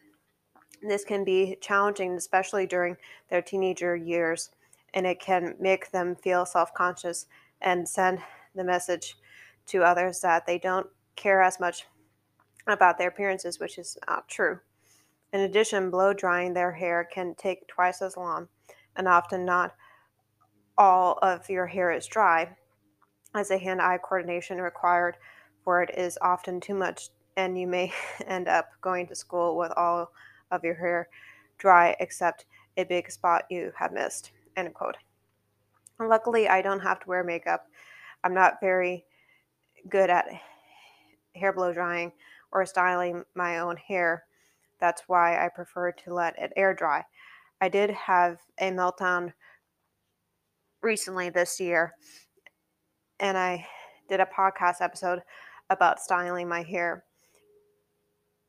This 0.82 1.04
can 1.04 1.24
be 1.24 1.58
challenging, 1.62 2.14
especially 2.14 2.68
during 2.68 2.98
their 3.30 3.42
teenager 3.42 3.96
years, 3.96 4.52
and 4.94 5.06
it 5.06 5.20
can 5.20 5.56
make 5.60 5.92
them 5.92 6.16
feel 6.16 6.46
self 6.46 6.74
conscious 6.74 7.26
and 7.62 7.88
send 7.88 8.20
the 8.56 8.64
message 8.64 9.18
to 9.68 9.84
others 9.84 10.22
that 10.22 10.46
they 10.46 10.60
don't 10.60 10.88
care 11.16 11.42
as 11.42 11.60
much 11.60 11.86
about 12.68 12.98
their 12.98 13.10
appearances, 13.10 13.60
which 13.60 13.78
is 13.78 13.98
not 14.08 14.28
true. 14.28 14.60
In 15.34 15.42
addition, 15.42 15.90
blow 15.90 16.14
drying 16.14 16.54
their 16.54 16.72
hair 16.72 17.08
can 17.12 17.36
take 17.36 17.68
twice 17.68 18.02
as 18.02 18.16
long, 18.16 18.48
and 18.96 19.08
often 19.08 19.46
not 19.46 19.76
all 20.78 21.18
of 21.22 21.50
your 21.50 21.66
hair 21.66 21.92
is 21.92 22.06
dry, 22.06 22.56
as 23.34 23.50
the 23.50 23.58
hand 23.58 23.82
eye 23.82 23.98
coordination 23.98 24.62
required 24.62 25.18
for 25.68 25.84
it 25.84 25.92
is 25.98 26.18
often 26.22 26.62
too 26.62 26.74
much, 26.74 27.10
and 27.38 27.58
you 27.58 27.67
may 27.67 27.94
end 28.27 28.50
up 28.50 28.72
going 28.82 29.08
to 29.08 29.15
school 29.15 29.56
with 29.56 29.72
all 29.77 30.12
of 30.51 30.63
your 30.63 30.75
hair 30.75 31.08
dry 31.58 31.96
except 32.00 32.46
a 32.75 32.84
big 32.84 33.10
spot 33.10 33.46
you 33.50 33.72
have 33.77 33.94
missed. 33.94 34.32
End 34.58 34.74
quote. 34.74 34.98
Luckily, 36.00 36.48
I 36.48 36.62
don't 36.62 36.79
have 36.79 37.00
to 37.00 37.08
wear 37.08 37.24
makeup. 37.24 37.65
I'm 38.24 38.34
not 38.34 38.60
very 38.62 39.06
good 39.89 40.10
at 40.10 40.27
hair 41.36 41.53
blow 41.53 41.74
drying 41.74 42.12
or 42.51 42.65
styling 42.65 43.24
my 43.36 43.60
own 43.60 43.77
hair. 43.77 44.25
That's 44.79 45.03
why 45.08 45.44
I 45.44 45.50
prefer 45.50 45.91
to 45.91 46.13
let 46.13 46.38
it 46.38 46.53
air 46.56 46.74
dry. 46.74 47.03
I 47.62 47.70
did 47.70 47.89
have 47.91 48.38
a 48.60 48.70
meltdown 48.70 49.34
recently 50.84 51.32
this 51.32 51.60
year, 51.60 51.94
and 53.20 53.36
I 53.36 53.65
did 54.08 54.20
a 54.20 54.27
podcast 54.27 54.82
episode 54.82 55.22
about 55.72 56.00
styling 56.00 56.48
my 56.48 56.62
hair. 56.62 57.03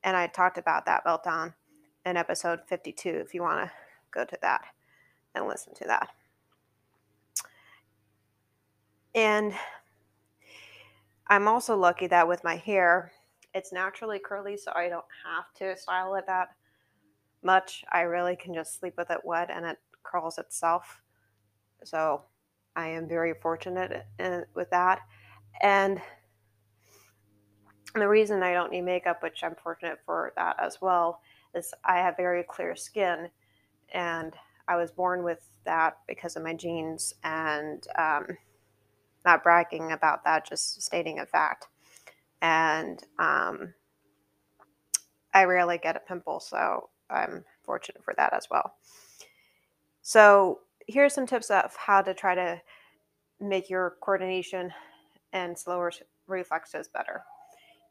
And 0.03 0.15
I 0.15 0.27
talked 0.27 0.57
about 0.57 0.85
that 0.85 1.05
meltdown 1.05 1.53
in 2.05 2.17
episode 2.17 2.61
52 2.67 3.09
if 3.09 3.33
you 3.33 3.41
want 3.41 3.65
to 3.65 3.71
go 4.11 4.25
to 4.25 4.37
that 4.41 4.61
and 5.35 5.47
listen 5.47 5.73
to 5.75 5.85
that. 5.85 6.09
And 9.15 9.53
I'm 11.27 11.47
also 11.47 11.75
lucky 11.75 12.07
that 12.07 12.27
with 12.27 12.43
my 12.43 12.55
hair, 12.55 13.11
it's 13.53 13.73
naturally 13.73 14.19
curly, 14.19 14.57
so 14.57 14.71
I 14.75 14.89
don't 14.89 15.05
have 15.25 15.53
to 15.55 15.79
style 15.79 16.15
it 16.15 16.25
that 16.27 16.49
much. 17.43 17.83
I 17.91 18.01
really 18.01 18.35
can 18.35 18.53
just 18.53 18.79
sleep 18.79 18.93
with 18.97 19.09
it 19.09 19.19
wet 19.23 19.49
and 19.51 19.65
it 19.65 19.77
curls 20.03 20.37
itself. 20.37 21.01
So 21.83 22.23
I 22.75 22.87
am 22.87 23.07
very 23.07 23.33
fortunate 23.41 24.05
in, 24.19 24.45
with 24.53 24.69
that. 24.71 25.01
And 25.61 26.01
the 27.95 28.07
reason 28.07 28.43
I 28.43 28.53
don't 28.53 28.71
need 28.71 28.81
makeup, 28.81 29.23
which 29.23 29.43
I'm 29.43 29.55
fortunate 29.55 29.99
for 30.05 30.33
that 30.35 30.55
as 30.59 30.79
well, 30.81 31.21
is 31.55 31.73
I 31.83 31.97
have 31.97 32.17
very 32.17 32.43
clear 32.43 32.75
skin, 32.75 33.29
and 33.93 34.33
I 34.67 34.75
was 34.75 34.91
born 34.91 35.23
with 35.23 35.47
that 35.65 35.97
because 36.07 36.35
of 36.35 36.43
my 36.43 36.53
genes, 36.53 37.13
and 37.23 37.85
um, 37.97 38.27
not 39.25 39.43
bragging 39.43 39.91
about 39.91 40.23
that, 40.25 40.47
just 40.47 40.81
stating 40.81 41.19
a 41.19 41.25
fact. 41.25 41.67
And 42.41 43.03
um, 43.17 43.73
I 45.33 45.43
rarely 45.43 45.77
get 45.77 45.95
a 45.95 45.99
pimple, 45.99 46.39
so 46.39 46.89
I'm 47.09 47.43
fortunate 47.63 48.03
for 48.03 48.13
that 48.17 48.33
as 48.33 48.47
well. 48.49 48.75
So 50.01 50.59
here's 50.87 51.13
some 51.13 51.27
tips 51.27 51.49
of 51.49 51.75
how 51.75 52.01
to 52.01 52.13
try 52.13 52.35
to 52.35 52.61
make 53.39 53.69
your 53.69 53.95
coordination 54.01 54.71
and 55.33 55.57
slower 55.57 55.91
reflexes 56.27 56.87
better. 56.87 57.23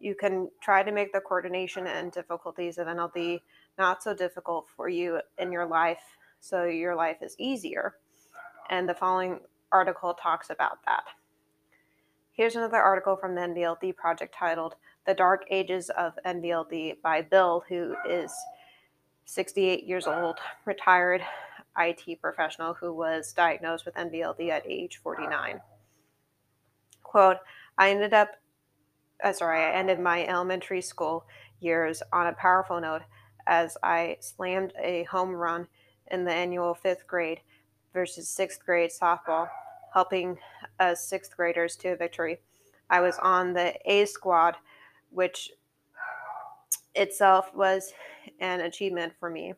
You 0.00 0.14
can 0.14 0.50
try 0.60 0.82
to 0.82 0.92
make 0.92 1.12
the 1.12 1.20
coordination 1.20 1.86
and 1.86 2.12
difficulties 2.12 2.78
of 2.78 2.86
NLD 2.86 3.40
not 3.78 4.02
so 4.02 4.14
difficult 4.14 4.66
for 4.76 4.88
you 4.88 5.20
in 5.38 5.52
your 5.52 5.66
life 5.66 6.02
so 6.40 6.64
your 6.64 6.94
life 6.94 7.18
is 7.22 7.34
easier. 7.38 7.96
And 8.70 8.88
the 8.88 8.94
following 8.94 9.40
article 9.72 10.14
talks 10.14 10.50
about 10.50 10.78
that. 10.86 11.04
Here's 12.32 12.54
another 12.54 12.78
article 12.78 13.16
from 13.16 13.34
the 13.34 13.40
NVLD 13.40 13.96
project 13.96 14.34
titled 14.38 14.76
The 15.06 15.14
Dark 15.14 15.44
Ages 15.50 15.90
of 15.90 16.12
NVLD 16.24 17.00
by 17.02 17.22
Bill, 17.22 17.64
who 17.68 17.96
is 18.08 18.32
68 19.24 19.84
years 19.84 20.06
old, 20.06 20.38
retired 20.64 21.22
IT 21.76 22.20
professional 22.20 22.74
who 22.74 22.92
was 22.92 23.32
diagnosed 23.32 23.84
with 23.84 23.94
NVLD 23.94 24.50
at 24.50 24.66
age 24.66 25.00
49. 25.02 25.60
Quote, 27.02 27.38
I 27.76 27.90
ended 27.90 28.14
up, 28.14 28.30
uh, 29.22 29.32
sorry, 29.32 29.60
I 29.60 29.72
ended 29.72 30.00
my 30.00 30.26
elementary 30.26 30.80
school 30.80 31.26
years 31.60 32.02
on 32.12 32.26
a 32.26 32.32
powerful 32.32 32.80
note 32.80 33.02
as 33.46 33.76
I 33.82 34.18
slammed 34.20 34.72
a 34.82 35.04
home 35.04 35.30
run 35.30 35.66
in 36.10 36.24
the 36.24 36.32
annual 36.32 36.74
fifth 36.74 37.06
grade 37.06 37.40
versus 37.92 38.28
sixth 38.28 38.64
grade 38.64 38.90
softball 38.90 39.48
helping 39.92 40.38
us 40.78 41.08
sixth 41.08 41.36
graders 41.36 41.76
to 41.76 41.96
victory. 41.96 42.38
I 42.90 43.00
was 43.00 43.18
on 43.18 43.52
the 43.52 43.74
A 43.90 44.04
squad, 44.06 44.56
which 45.10 45.50
itself 46.94 47.54
was 47.54 47.92
an 48.40 48.60
achievement 48.60 49.14
for 49.18 49.30
me. 49.30 49.54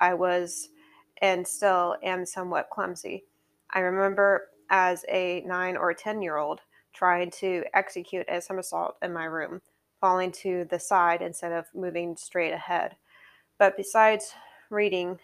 I 0.00 0.14
was 0.14 0.68
and 1.20 1.46
still 1.46 1.96
am 2.02 2.24
somewhat 2.24 2.70
clumsy. 2.70 3.24
I 3.72 3.80
remember 3.80 4.48
as 4.70 5.04
a 5.08 5.42
nine 5.46 5.76
or 5.76 5.92
10 5.92 6.22
year 6.22 6.36
old 6.36 6.60
trying 6.98 7.30
to 7.30 7.62
execute 7.74 8.26
a 8.28 8.40
somersault 8.40 8.96
in 9.02 9.12
my 9.12 9.24
room, 9.24 9.62
falling 10.00 10.32
to 10.32 10.66
the 10.68 10.80
side 10.80 11.22
instead 11.22 11.52
of 11.52 11.66
moving 11.72 12.16
straight 12.16 12.52
ahead. 12.52 12.96
But 13.56 13.76
besides 13.76 14.34
reading, 14.68 15.20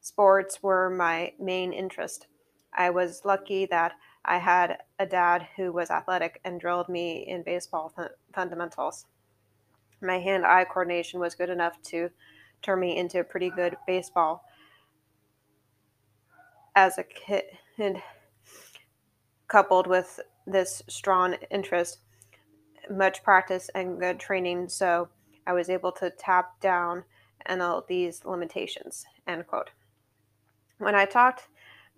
sports 0.00 0.62
were 0.62 0.88
my 0.88 1.34
main 1.38 1.74
interest. 1.74 2.28
I 2.72 2.88
was 2.88 3.26
lucky 3.26 3.66
that 3.66 3.92
I 4.24 4.38
had 4.38 4.78
a 4.98 5.04
dad 5.04 5.46
who 5.54 5.70
was 5.70 5.90
athletic 5.90 6.40
and 6.46 6.58
drilled 6.58 6.88
me 6.88 7.26
in 7.28 7.42
baseball 7.42 7.92
th- 7.94 8.08
fundamentals. 8.32 9.04
My 10.00 10.18
hand 10.18 10.46
eye 10.46 10.64
coordination 10.64 11.20
was 11.20 11.34
good 11.34 11.50
enough 11.50 11.74
to 11.88 12.08
turn 12.62 12.80
me 12.80 12.96
into 12.96 13.20
a 13.20 13.24
pretty 13.24 13.50
good 13.50 13.76
baseball 13.86 14.44
as 16.74 16.96
a 16.96 17.02
kid, 17.04 17.44
coupled 19.48 19.86
with 19.86 20.18
this 20.46 20.82
strong 20.88 21.36
interest, 21.50 22.00
much 22.90 23.22
practice, 23.22 23.70
and 23.74 24.00
good 24.00 24.18
training. 24.18 24.68
So 24.68 25.08
I 25.46 25.52
was 25.52 25.70
able 25.70 25.92
to 25.92 26.10
tap 26.10 26.60
down 26.60 27.04
and 27.46 27.62
all 27.62 27.84
these 27.88 28.24
limitations. 28.24 29.04
End 29.26 29.46
quote. 29.46 29.70
When 30.78 30.94
I 30.94 31.04
talked 31.04 31.48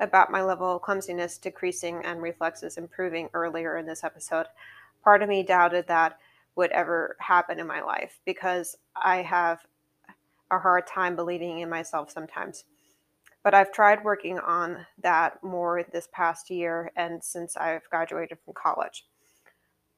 about 0.00 0.30
my 0.30 0.42
level 0.42 0.76
of 0.76 0.82
clumsiness 0.82 1.38
decreasing 1.38 2.02
and 2.04 2.20
reflexes 2.20 2.76
improving 2.76 3.28
earlier 3.32 3.76
in 3.76 3.86
this 3.86 4.04
episode, 4.04 4.46
part 5.02 5.22
of 5.22 5.28
me 5.28 5.42
doubted 5.42 5.86
that 5.86 6.18
would 6.56 6.70
ever 6.70 7.16
happen 7.20 7.58
in 7.58 7.66
my 7.66 7.80
life 7.80 8.18
because 8.24 8.76
I 8.96 9.22
have 9.22 9.64
a 10.50 10.58
hard 10.58 10.86
time 10.86 11.16
believing 11.16 11.60
in 11.60 11.68
myself 11.68 12.10
sometimes. 12.10 12.64
But 13.44 13.54
I've 13.54 13.72
tried 13.72 14.02
working 14.02 14.38
on 14.40 14.86
that 15.02 15.44
more 15.44 15.84
this 15.92 16.08
past 16.12 16.50
year 16.50 16.90
and 16.96 17.22
since 17.22 17.56
I've 17.56 17.88
graduated 17.90 18.38
from 18.44 18.54
college. 18.54 19.04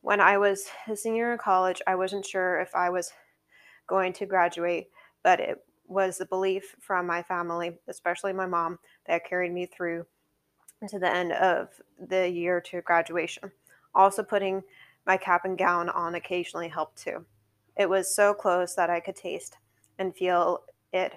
When 0.02 0.20
I 0.20 0.36
was 0.36 0.66
a 0.88 0.96
senior 0.96 1.32
in 1.32 1.38
college, 1.38 1.80
I 1.86 1.94
wasn't 1.94 2.26
sure 2.26 2.60
if 2.60 2.74
I 2.74 2.90
was 2.90 3.12
going 3.86 4.12
to 4.14 4.26
graduate, 4.26 4.88
but 5.22 5.40
it 5.40 5.64
was 5.86 6.18
the 6.18 6.26
belief 6.26 6.74
from 6.80 7.06
my 7.06 7.22
family, 7.22 7.78
especially 7.88 8.32
my 8.32 8.46
mom, 8.46 8.78
that 9.06 9.24
carried 9.28 9.52
me 9.52 9.66
through 9.66 10.06
to 10.88 10.98
the 10.98 11.12
end 11.12 11.32
of 11.32 11.68
the 11.98 12.28
year 12.28 12.60
to 12.60 12.80
graduation. 12.82 13.50
Also, 13.94 14.22
putting 14.22 14.62
my 15.06 15.16
cap 15.16 15.44
and 15.44 15.56
gown 15.56 15.88
on 15.88 16.16
occasionally 16.16 16.68
helped 16.68 16.98
too. 16.98 17.24
It 17.76 17.88
was 17.88 18.14
so 18.14 18.34
close 18.34 18.74
that 18.74 18.90
I 18.90 19.00
could 19.00 19.16
taste 19.16 19.56
and 19.98 20.14
feel 20.14 20.64
it 20.92 21.14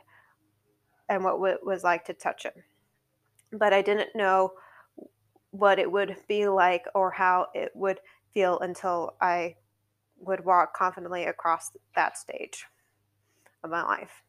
and 1.10 1.24
what 1.24 1.42
it 1.52 1.66
was 1.66 1.84
like 1.84 2.06
to 2.06 2.14
touch 2.14 2.44
him. 2.44 2.54
But 3.52 3.74
I 3.74 3.82
didn't 3.82 4.16
know 4.16 4.54
what 5.52 5.80
it 5.80 5.92
would 5.92 6.16
be 6.28 6.48
like 6.48 6.86
or 6.94 7.12
how 7.12 7.48
it 7.54 7.72
would 7.74 8.00
feel 8.34 8.60
until 8.60 9.16
I 9.20 9.56
would 10.20 10.46
walk 10.46 10.76
confidently 10.76 11.26
across 11.26 11.72
that 11.96 12.18
stage 12.18 12.66
of 13.64 13.72
my 13.72 13.84
life. 13.84 14.24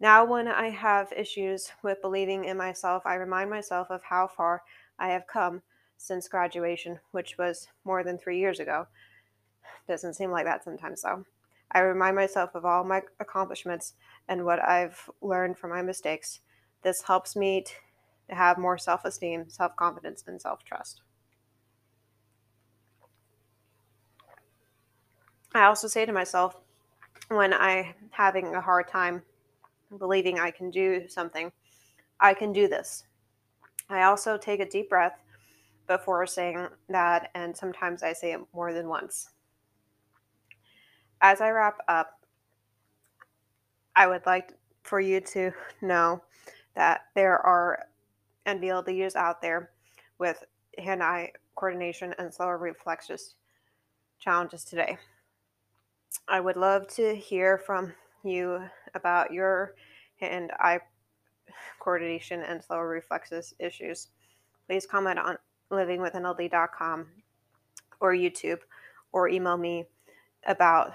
Now, 0.00 0.24
when 0.24 0.48
I 0.48 0.70
have 0.70 1.12
issues 1.12 1.70
with 1.84 2.02
believing 2.02 2.46
in 2.46 2.56
myself, 2.56 3.04
I 3.06 3.14
remind 3.14 3.50
myself 3.50 3.88
of 3.90 4.02
how 4.02 4.26
far 4.26 4.62
I 4.98 5.08
have 5.10 5.28
come 5.28 5.62
since 5.96 6.26
graduation, 6.26 6.98
which 7.12 7.38
was 7.38 7.68
more 7.84 8.02
than 8.02 8.18
three 8.18 8.40
years 8.40 8.58
ago. 8.58 8.88
Doesn't 9.86 10.14
seem 10.14 10.32
like 10.32 10.44
that 10.44 10.64
sometimes, 10.64 11.02
though. 11.02 11.24
I 11.70 11.80
remind 11.80 12.16
myself 12.16 12.54
of 12.54 12.64
all 12.64 12.82
my 12.82 13.02
accomplishments 13.20 13.94
and 14.28 14.44
what 14.44 14.60
I've 14.60 15.10
learned 15.20 15.58
from 15.58 15.70
my 15.70 15.82
mistakes. 15.82 16.40
This 16.82 17.02
helps 17.02 17.36
me 17.36 17.64
to 18.28 18.34
have 18.34 18.58
more 18.58 18.78
self 18.78 19.04
esteem, 19.04 19.48
self 19.48 19.76
confidence, 19.76 20.24
and 20.26 20.40
self 20.40 20.64
trust. 20.64 21.02
I 25.54 25.64
also 25.64 25.86
say 25.86 26.06
to 26.06 26.12
myself 26.12 26.56
when 27.28 27.52
I'm 27.52 27.94
having 28.10 28.54
a 28.54 28.60
hard 28.60 28.88
time 28.88 29.22
believing 29.98 30.38
I 30.38 30.50
can 30.50 30.70
do 30.70 31.06
something, 31.08 31.52
I 32.20 32.34
can 32.34 32.52
do 32.52 32.68
this. 32.68 33.04
I 33.88 34.04
also 34.04 34.38
take 34.38 34.60
a 34.60 34.68
deep 34.68 34.88
breath 34.88 35.18
before 35.86 36.26
saying 36.26 36.68
that, 36.88 37.30
and 37.34 37.54
sometimes 37.56 38.02
I 38.02 38.12
say 38.12 38.32
it 38.32 38.40
more 38.54 38.72
than 38.72 38.88
once. 38.88 39.28
As 41.20 41.40
I 41.40 41.50
wrap 41.50 41.78
up, 41.88 42.21
I 43.96 44.06
would 44.06 44.24
like 44.26 44.54
for 44.82 45.00
you 45.00 45.20
to 45.20 45.52
know 45.80 46.22
that 46.74 47.02
there 47.14 47.38
are 47.38 47.86
NVLDs 48.46 49.16
out 49.16 49.40
there 49.42 49.70
with 50.18 50.42
hand 50.78 51.02
eye 51.02 51.32
coordination 51.54 52.14
and 52.18 52.32
slower 52.32 52.58
reflexes 52.58 53.34
challenges 54.18 54.64
today. 54.64 54.96
I 56.28 56.40
would 56.40 56.56
love 56.56 56.86
to 56.94 57.14
hear 57.14 57.58
from 57.58 57.92
you 58.24 58.62
about 58.94 59.32
your 59.32 59.74
hand 60.20 60.52
eye 60.58 60.80
coordination 61.80 62.42
and 62.42 62.62
slower 62.62 62.88
reflexes 62.88 63.54
issues, 63.58 64.08
please 64.68 64.86
comment 64.86 65.18
on 65.18 65.36
livingwithnld.com 65.70 67.06
or 68.00 68.12
YouTube 68.12 68.58
or 69.12 69.28
email 69.28 69.56
me 69.56 69.84
about 70.46 70.92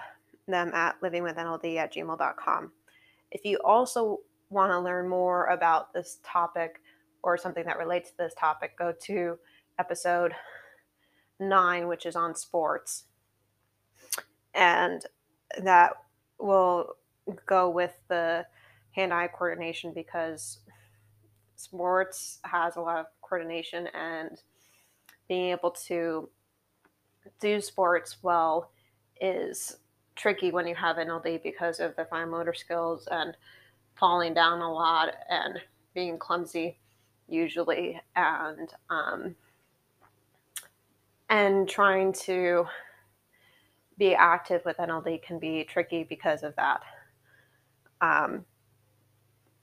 them 0.47 0.71
at 0.73 0.99
livingwithnld 1.01 1.77
at 1.77 1.93
gmail.com. 1.93 2.71
If 3.31 3.45
you 3.45 3.59
also 3.63 4.19
want 4.49 4.71
to 4.71 4.79
learn 4.79 5.07
more 5.07 5.45
about 5.47 5.93
this 5.93 6.19
topic 6.23 6.81
or 7.23 7.37
something 7.37 7.65
that 7.65 7.77
relates 7.77 8.11
to 8.11 8.17
this 8.17 8.33
topic, 8.37 8.77
go 8.77 8.93
to 9.03 9.37
episode 9.79 10.33
nine, 11.39 11.87
which 11.87 12.05
is 12.05 12.15
on 12.15 12.35
sports. 12.35 13.03
And 14.53 15.05
that 15.61 15.93
will 16.39 16.95
go 17.45 17.69
with 17.69 17.93
the 18.07 18.45
hand-eye 18.91 19.27
coordination 19.27 19.91
because 19.93 20.59
sports 21.55 22.39
has 22.43 22.75
a 22.75 22.81
lot 22.81 22.99
of 22.99 23.05
coordination 23.21 23.87
and 23.93 24.41
being 25.27 25.51
able 25.51 25.71
to 25.71 26.29
do 27.39 27.59
sports 27.59 28.17
well 28.21 28.71
is 29.19 29.77
tricky 30.17 30.51
when 30.51 30.67
you 30.67 30.75
have 30.75 30.97
NLD 30.97 31.43
because 31.43 31.79
of 31.79 31.95
the 31.95 32.05
fine 32.05 32.29
motor 32.29 32.53
skills 32.53 33.07
and 33.11 33.35
falling 33.95 34.33
down 34.33 34.61
a 34.61 34.71
lot 34.71 35.13
and 35.29 35.59
being 35.93 36.17
clumsy 36.17 36.77
usually 37.27 37.99
and 38.15 38.73
um, 38.89 39.35
and 41.29 41.67
trying 41.67 42.13
to 42.13 42.65
be 43.97 44.13
active 44.13 44.61
with 44.65 44.77
NLD 44.77 45.21
can 45.23 45.39
be 45.39 45.63
tricky 45.63 46.03
because 46.03 46.43
of 46.43 46.55
that. 46.55 46.81
Um, 47.99 48.45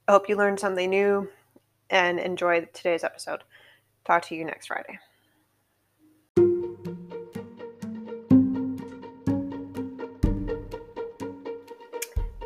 I 0.07 0.11
hope 0.11 0.29
you 0.29 0.35
learned 0.35 0.59
something 0.59 0.89
new 0.89 1.29
and 1.89 2.19
enjoy 2.19 2.65
today's 2.73 3.03
episode. 3.03 3.43
Talk 4.05 4.23
to 4.23 4.35
you 4.35 4.45
next 4.45 4.67
Friday. 4.67 4.99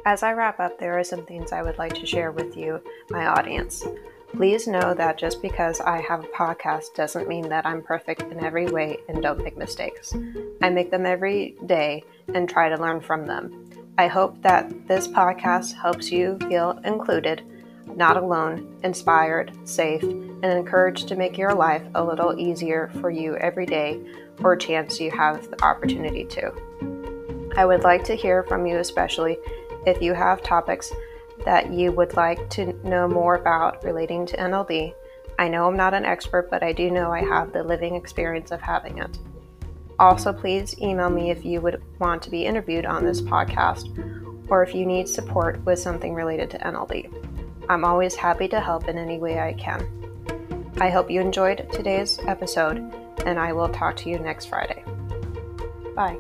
As 0.10 0.24
I 0.24 0.34
wrap 0.34 0.60
up, 0.60 0.80
there 0.80 0.98
are 0.98 1.04
some 1.04 1.24
things 1.24 1.52
I 1.52 1.62
would 1.62 1.78
like 1.78 1.94
to 1.94 2.06
share 2.08 2.32
with 2.32 2.58
you, 2.58 2.82
my 3.12 3.28
audience. 3.28 3.86
Please 4.34 4.66
know 4.66 4.96
that 4.96 5.20
just 5.20 5.40
because 5.40 5.82
I 5.82 6.02
have 6.02 6.24
a 6.24 6.28
podcast 6.30 6.96
doesn't 6.96 7.28
mean 7.28 7.48
that 7.50 7.64
I'm 7.64 7.84
perfect 7.84 8.24
in 8.24 8.44
every 8.44 8.66
way 8.66 8.98
and 9.08 9.22
don't 9.22 9.44
make 9.44 9.56
mistakes. 9.56 10.16
I 10.64 10.70
make 10.72 10.90
them 10.90 11.06
every 11.06 11.58
day 11.68 12.04
and 12.34 12.50
try 12.50 12.70
to 12.70 12.82
learn 12.82 13.02
from 13.02 13.28
them. 13.28 13.70
I 14.00 14.08
hope 14.08 14.42
that 14.42 14.88
this 14.88 15.08
podcast 15.08 15.76
helps 15.80 16.12
you 16.12 16.40
feel 16.50 16.80
included, 16.86 17.44
not 17.96 18.18
alone, 18.18 18.80
inspired, 18.82 19.52
safe, 19.64 20.02
and 20.02 20.44
encouraged 20.44 21.08
to 21.10 21.18
make 21.18 21.38
your 21.38 21.54
life 21.54 21.84
a 21.94 22.04
little 22.04 22.40
easier 22.40 22.90
for 23.00 23.12
you 23.12 23.36
every 23.36 23.68
day 23.68 24.02
or 24.44 24.56
chance 24.56 25.00
you 25.00 25.12
have 25.12 25.52
the 25.52 25.64
opportunity 25.64 26.26
to. 26.26 26.52
I 27.56 27.66
would 27.68 27.84
like 27.84 28.04
to 28.06 28.16
hear 28.16 28.42
from 28.42 28.66
you, 28.66 28.78
especially 28.78 29.38
if 29.86 30.02
you 30.02 30.14
have 30.14 30.42
topics 30.42 30.92
that 31.46 31.72
you 31.72 31.92
would 31.92 32.16
like 32.16 32.50
to 32.52 32.74
know 32.88 33.08
more 33.08 33.36
about 33.36 33.84
relating 33.84 34.26
to 34.26 34.38
NLD. 34.38 34.94
I 35.38 35.48
know 35.48 35.68
I'm 35.68 35.78
not 35.78 35.94
an 35.94 36.06
expert, 36.06 36.50
but 36.50 36.64
I 36.64 36.74
do 36.74 36.92
know 36.92 37.12
I 37.12 37.22
have 37.22 37.54
the 37.54 37.64
living 37.64 37.96
experience 37.96 38.52
of 38.52 38.62
having 38.62 38.98
it. 38.98 39.18
Also, 39.98 40.34
please 40.34 40.80
email 40.80 41.10
me 41.10 41.30
if 41.32 41.46
you 41.46 41.62
would 41.62 41.82
want 42.00 42.22
to 42.24 42.30
be 42.30 42.46
interviewed 42.46 42.86
on 42.86 43.06
this 43.06 43.22
podcast 43.22 43.88
or 44.50 44.64
if 44.64 44.74
you 44.74 44.86
need 44.86 45.08
support 45.08 45.64
with 45.66 45.80
something 45.80 46.14
related 46.14 46.50
to 46.52 46.60
NLD. 46.60 47.14
I'm 47.70 47.86
always 47.86 48.16
happy 48.16 48.48
to 48.48 48.60
help 48.60 48.88
in 48.88 48.98
any 48.98 49.18
way 49.18 49.40
I 49.40 49.54
can. 49.54 49.88
I 50.80 50.90
hope 50.90 51.12
you 51.12 51.22
enjoyed 51.22 51.68
today's 51.72 52.20
episode, 52.28 52.78
and 53.26 53.38
I 53.38 53.54
will 53.54 53.70
talk 53.70 53.96
to 53.98 54.10
you 54.10 54.18
next 54.18 54.46
Friday. 54.46 54.84
Bye. 55.96 56.18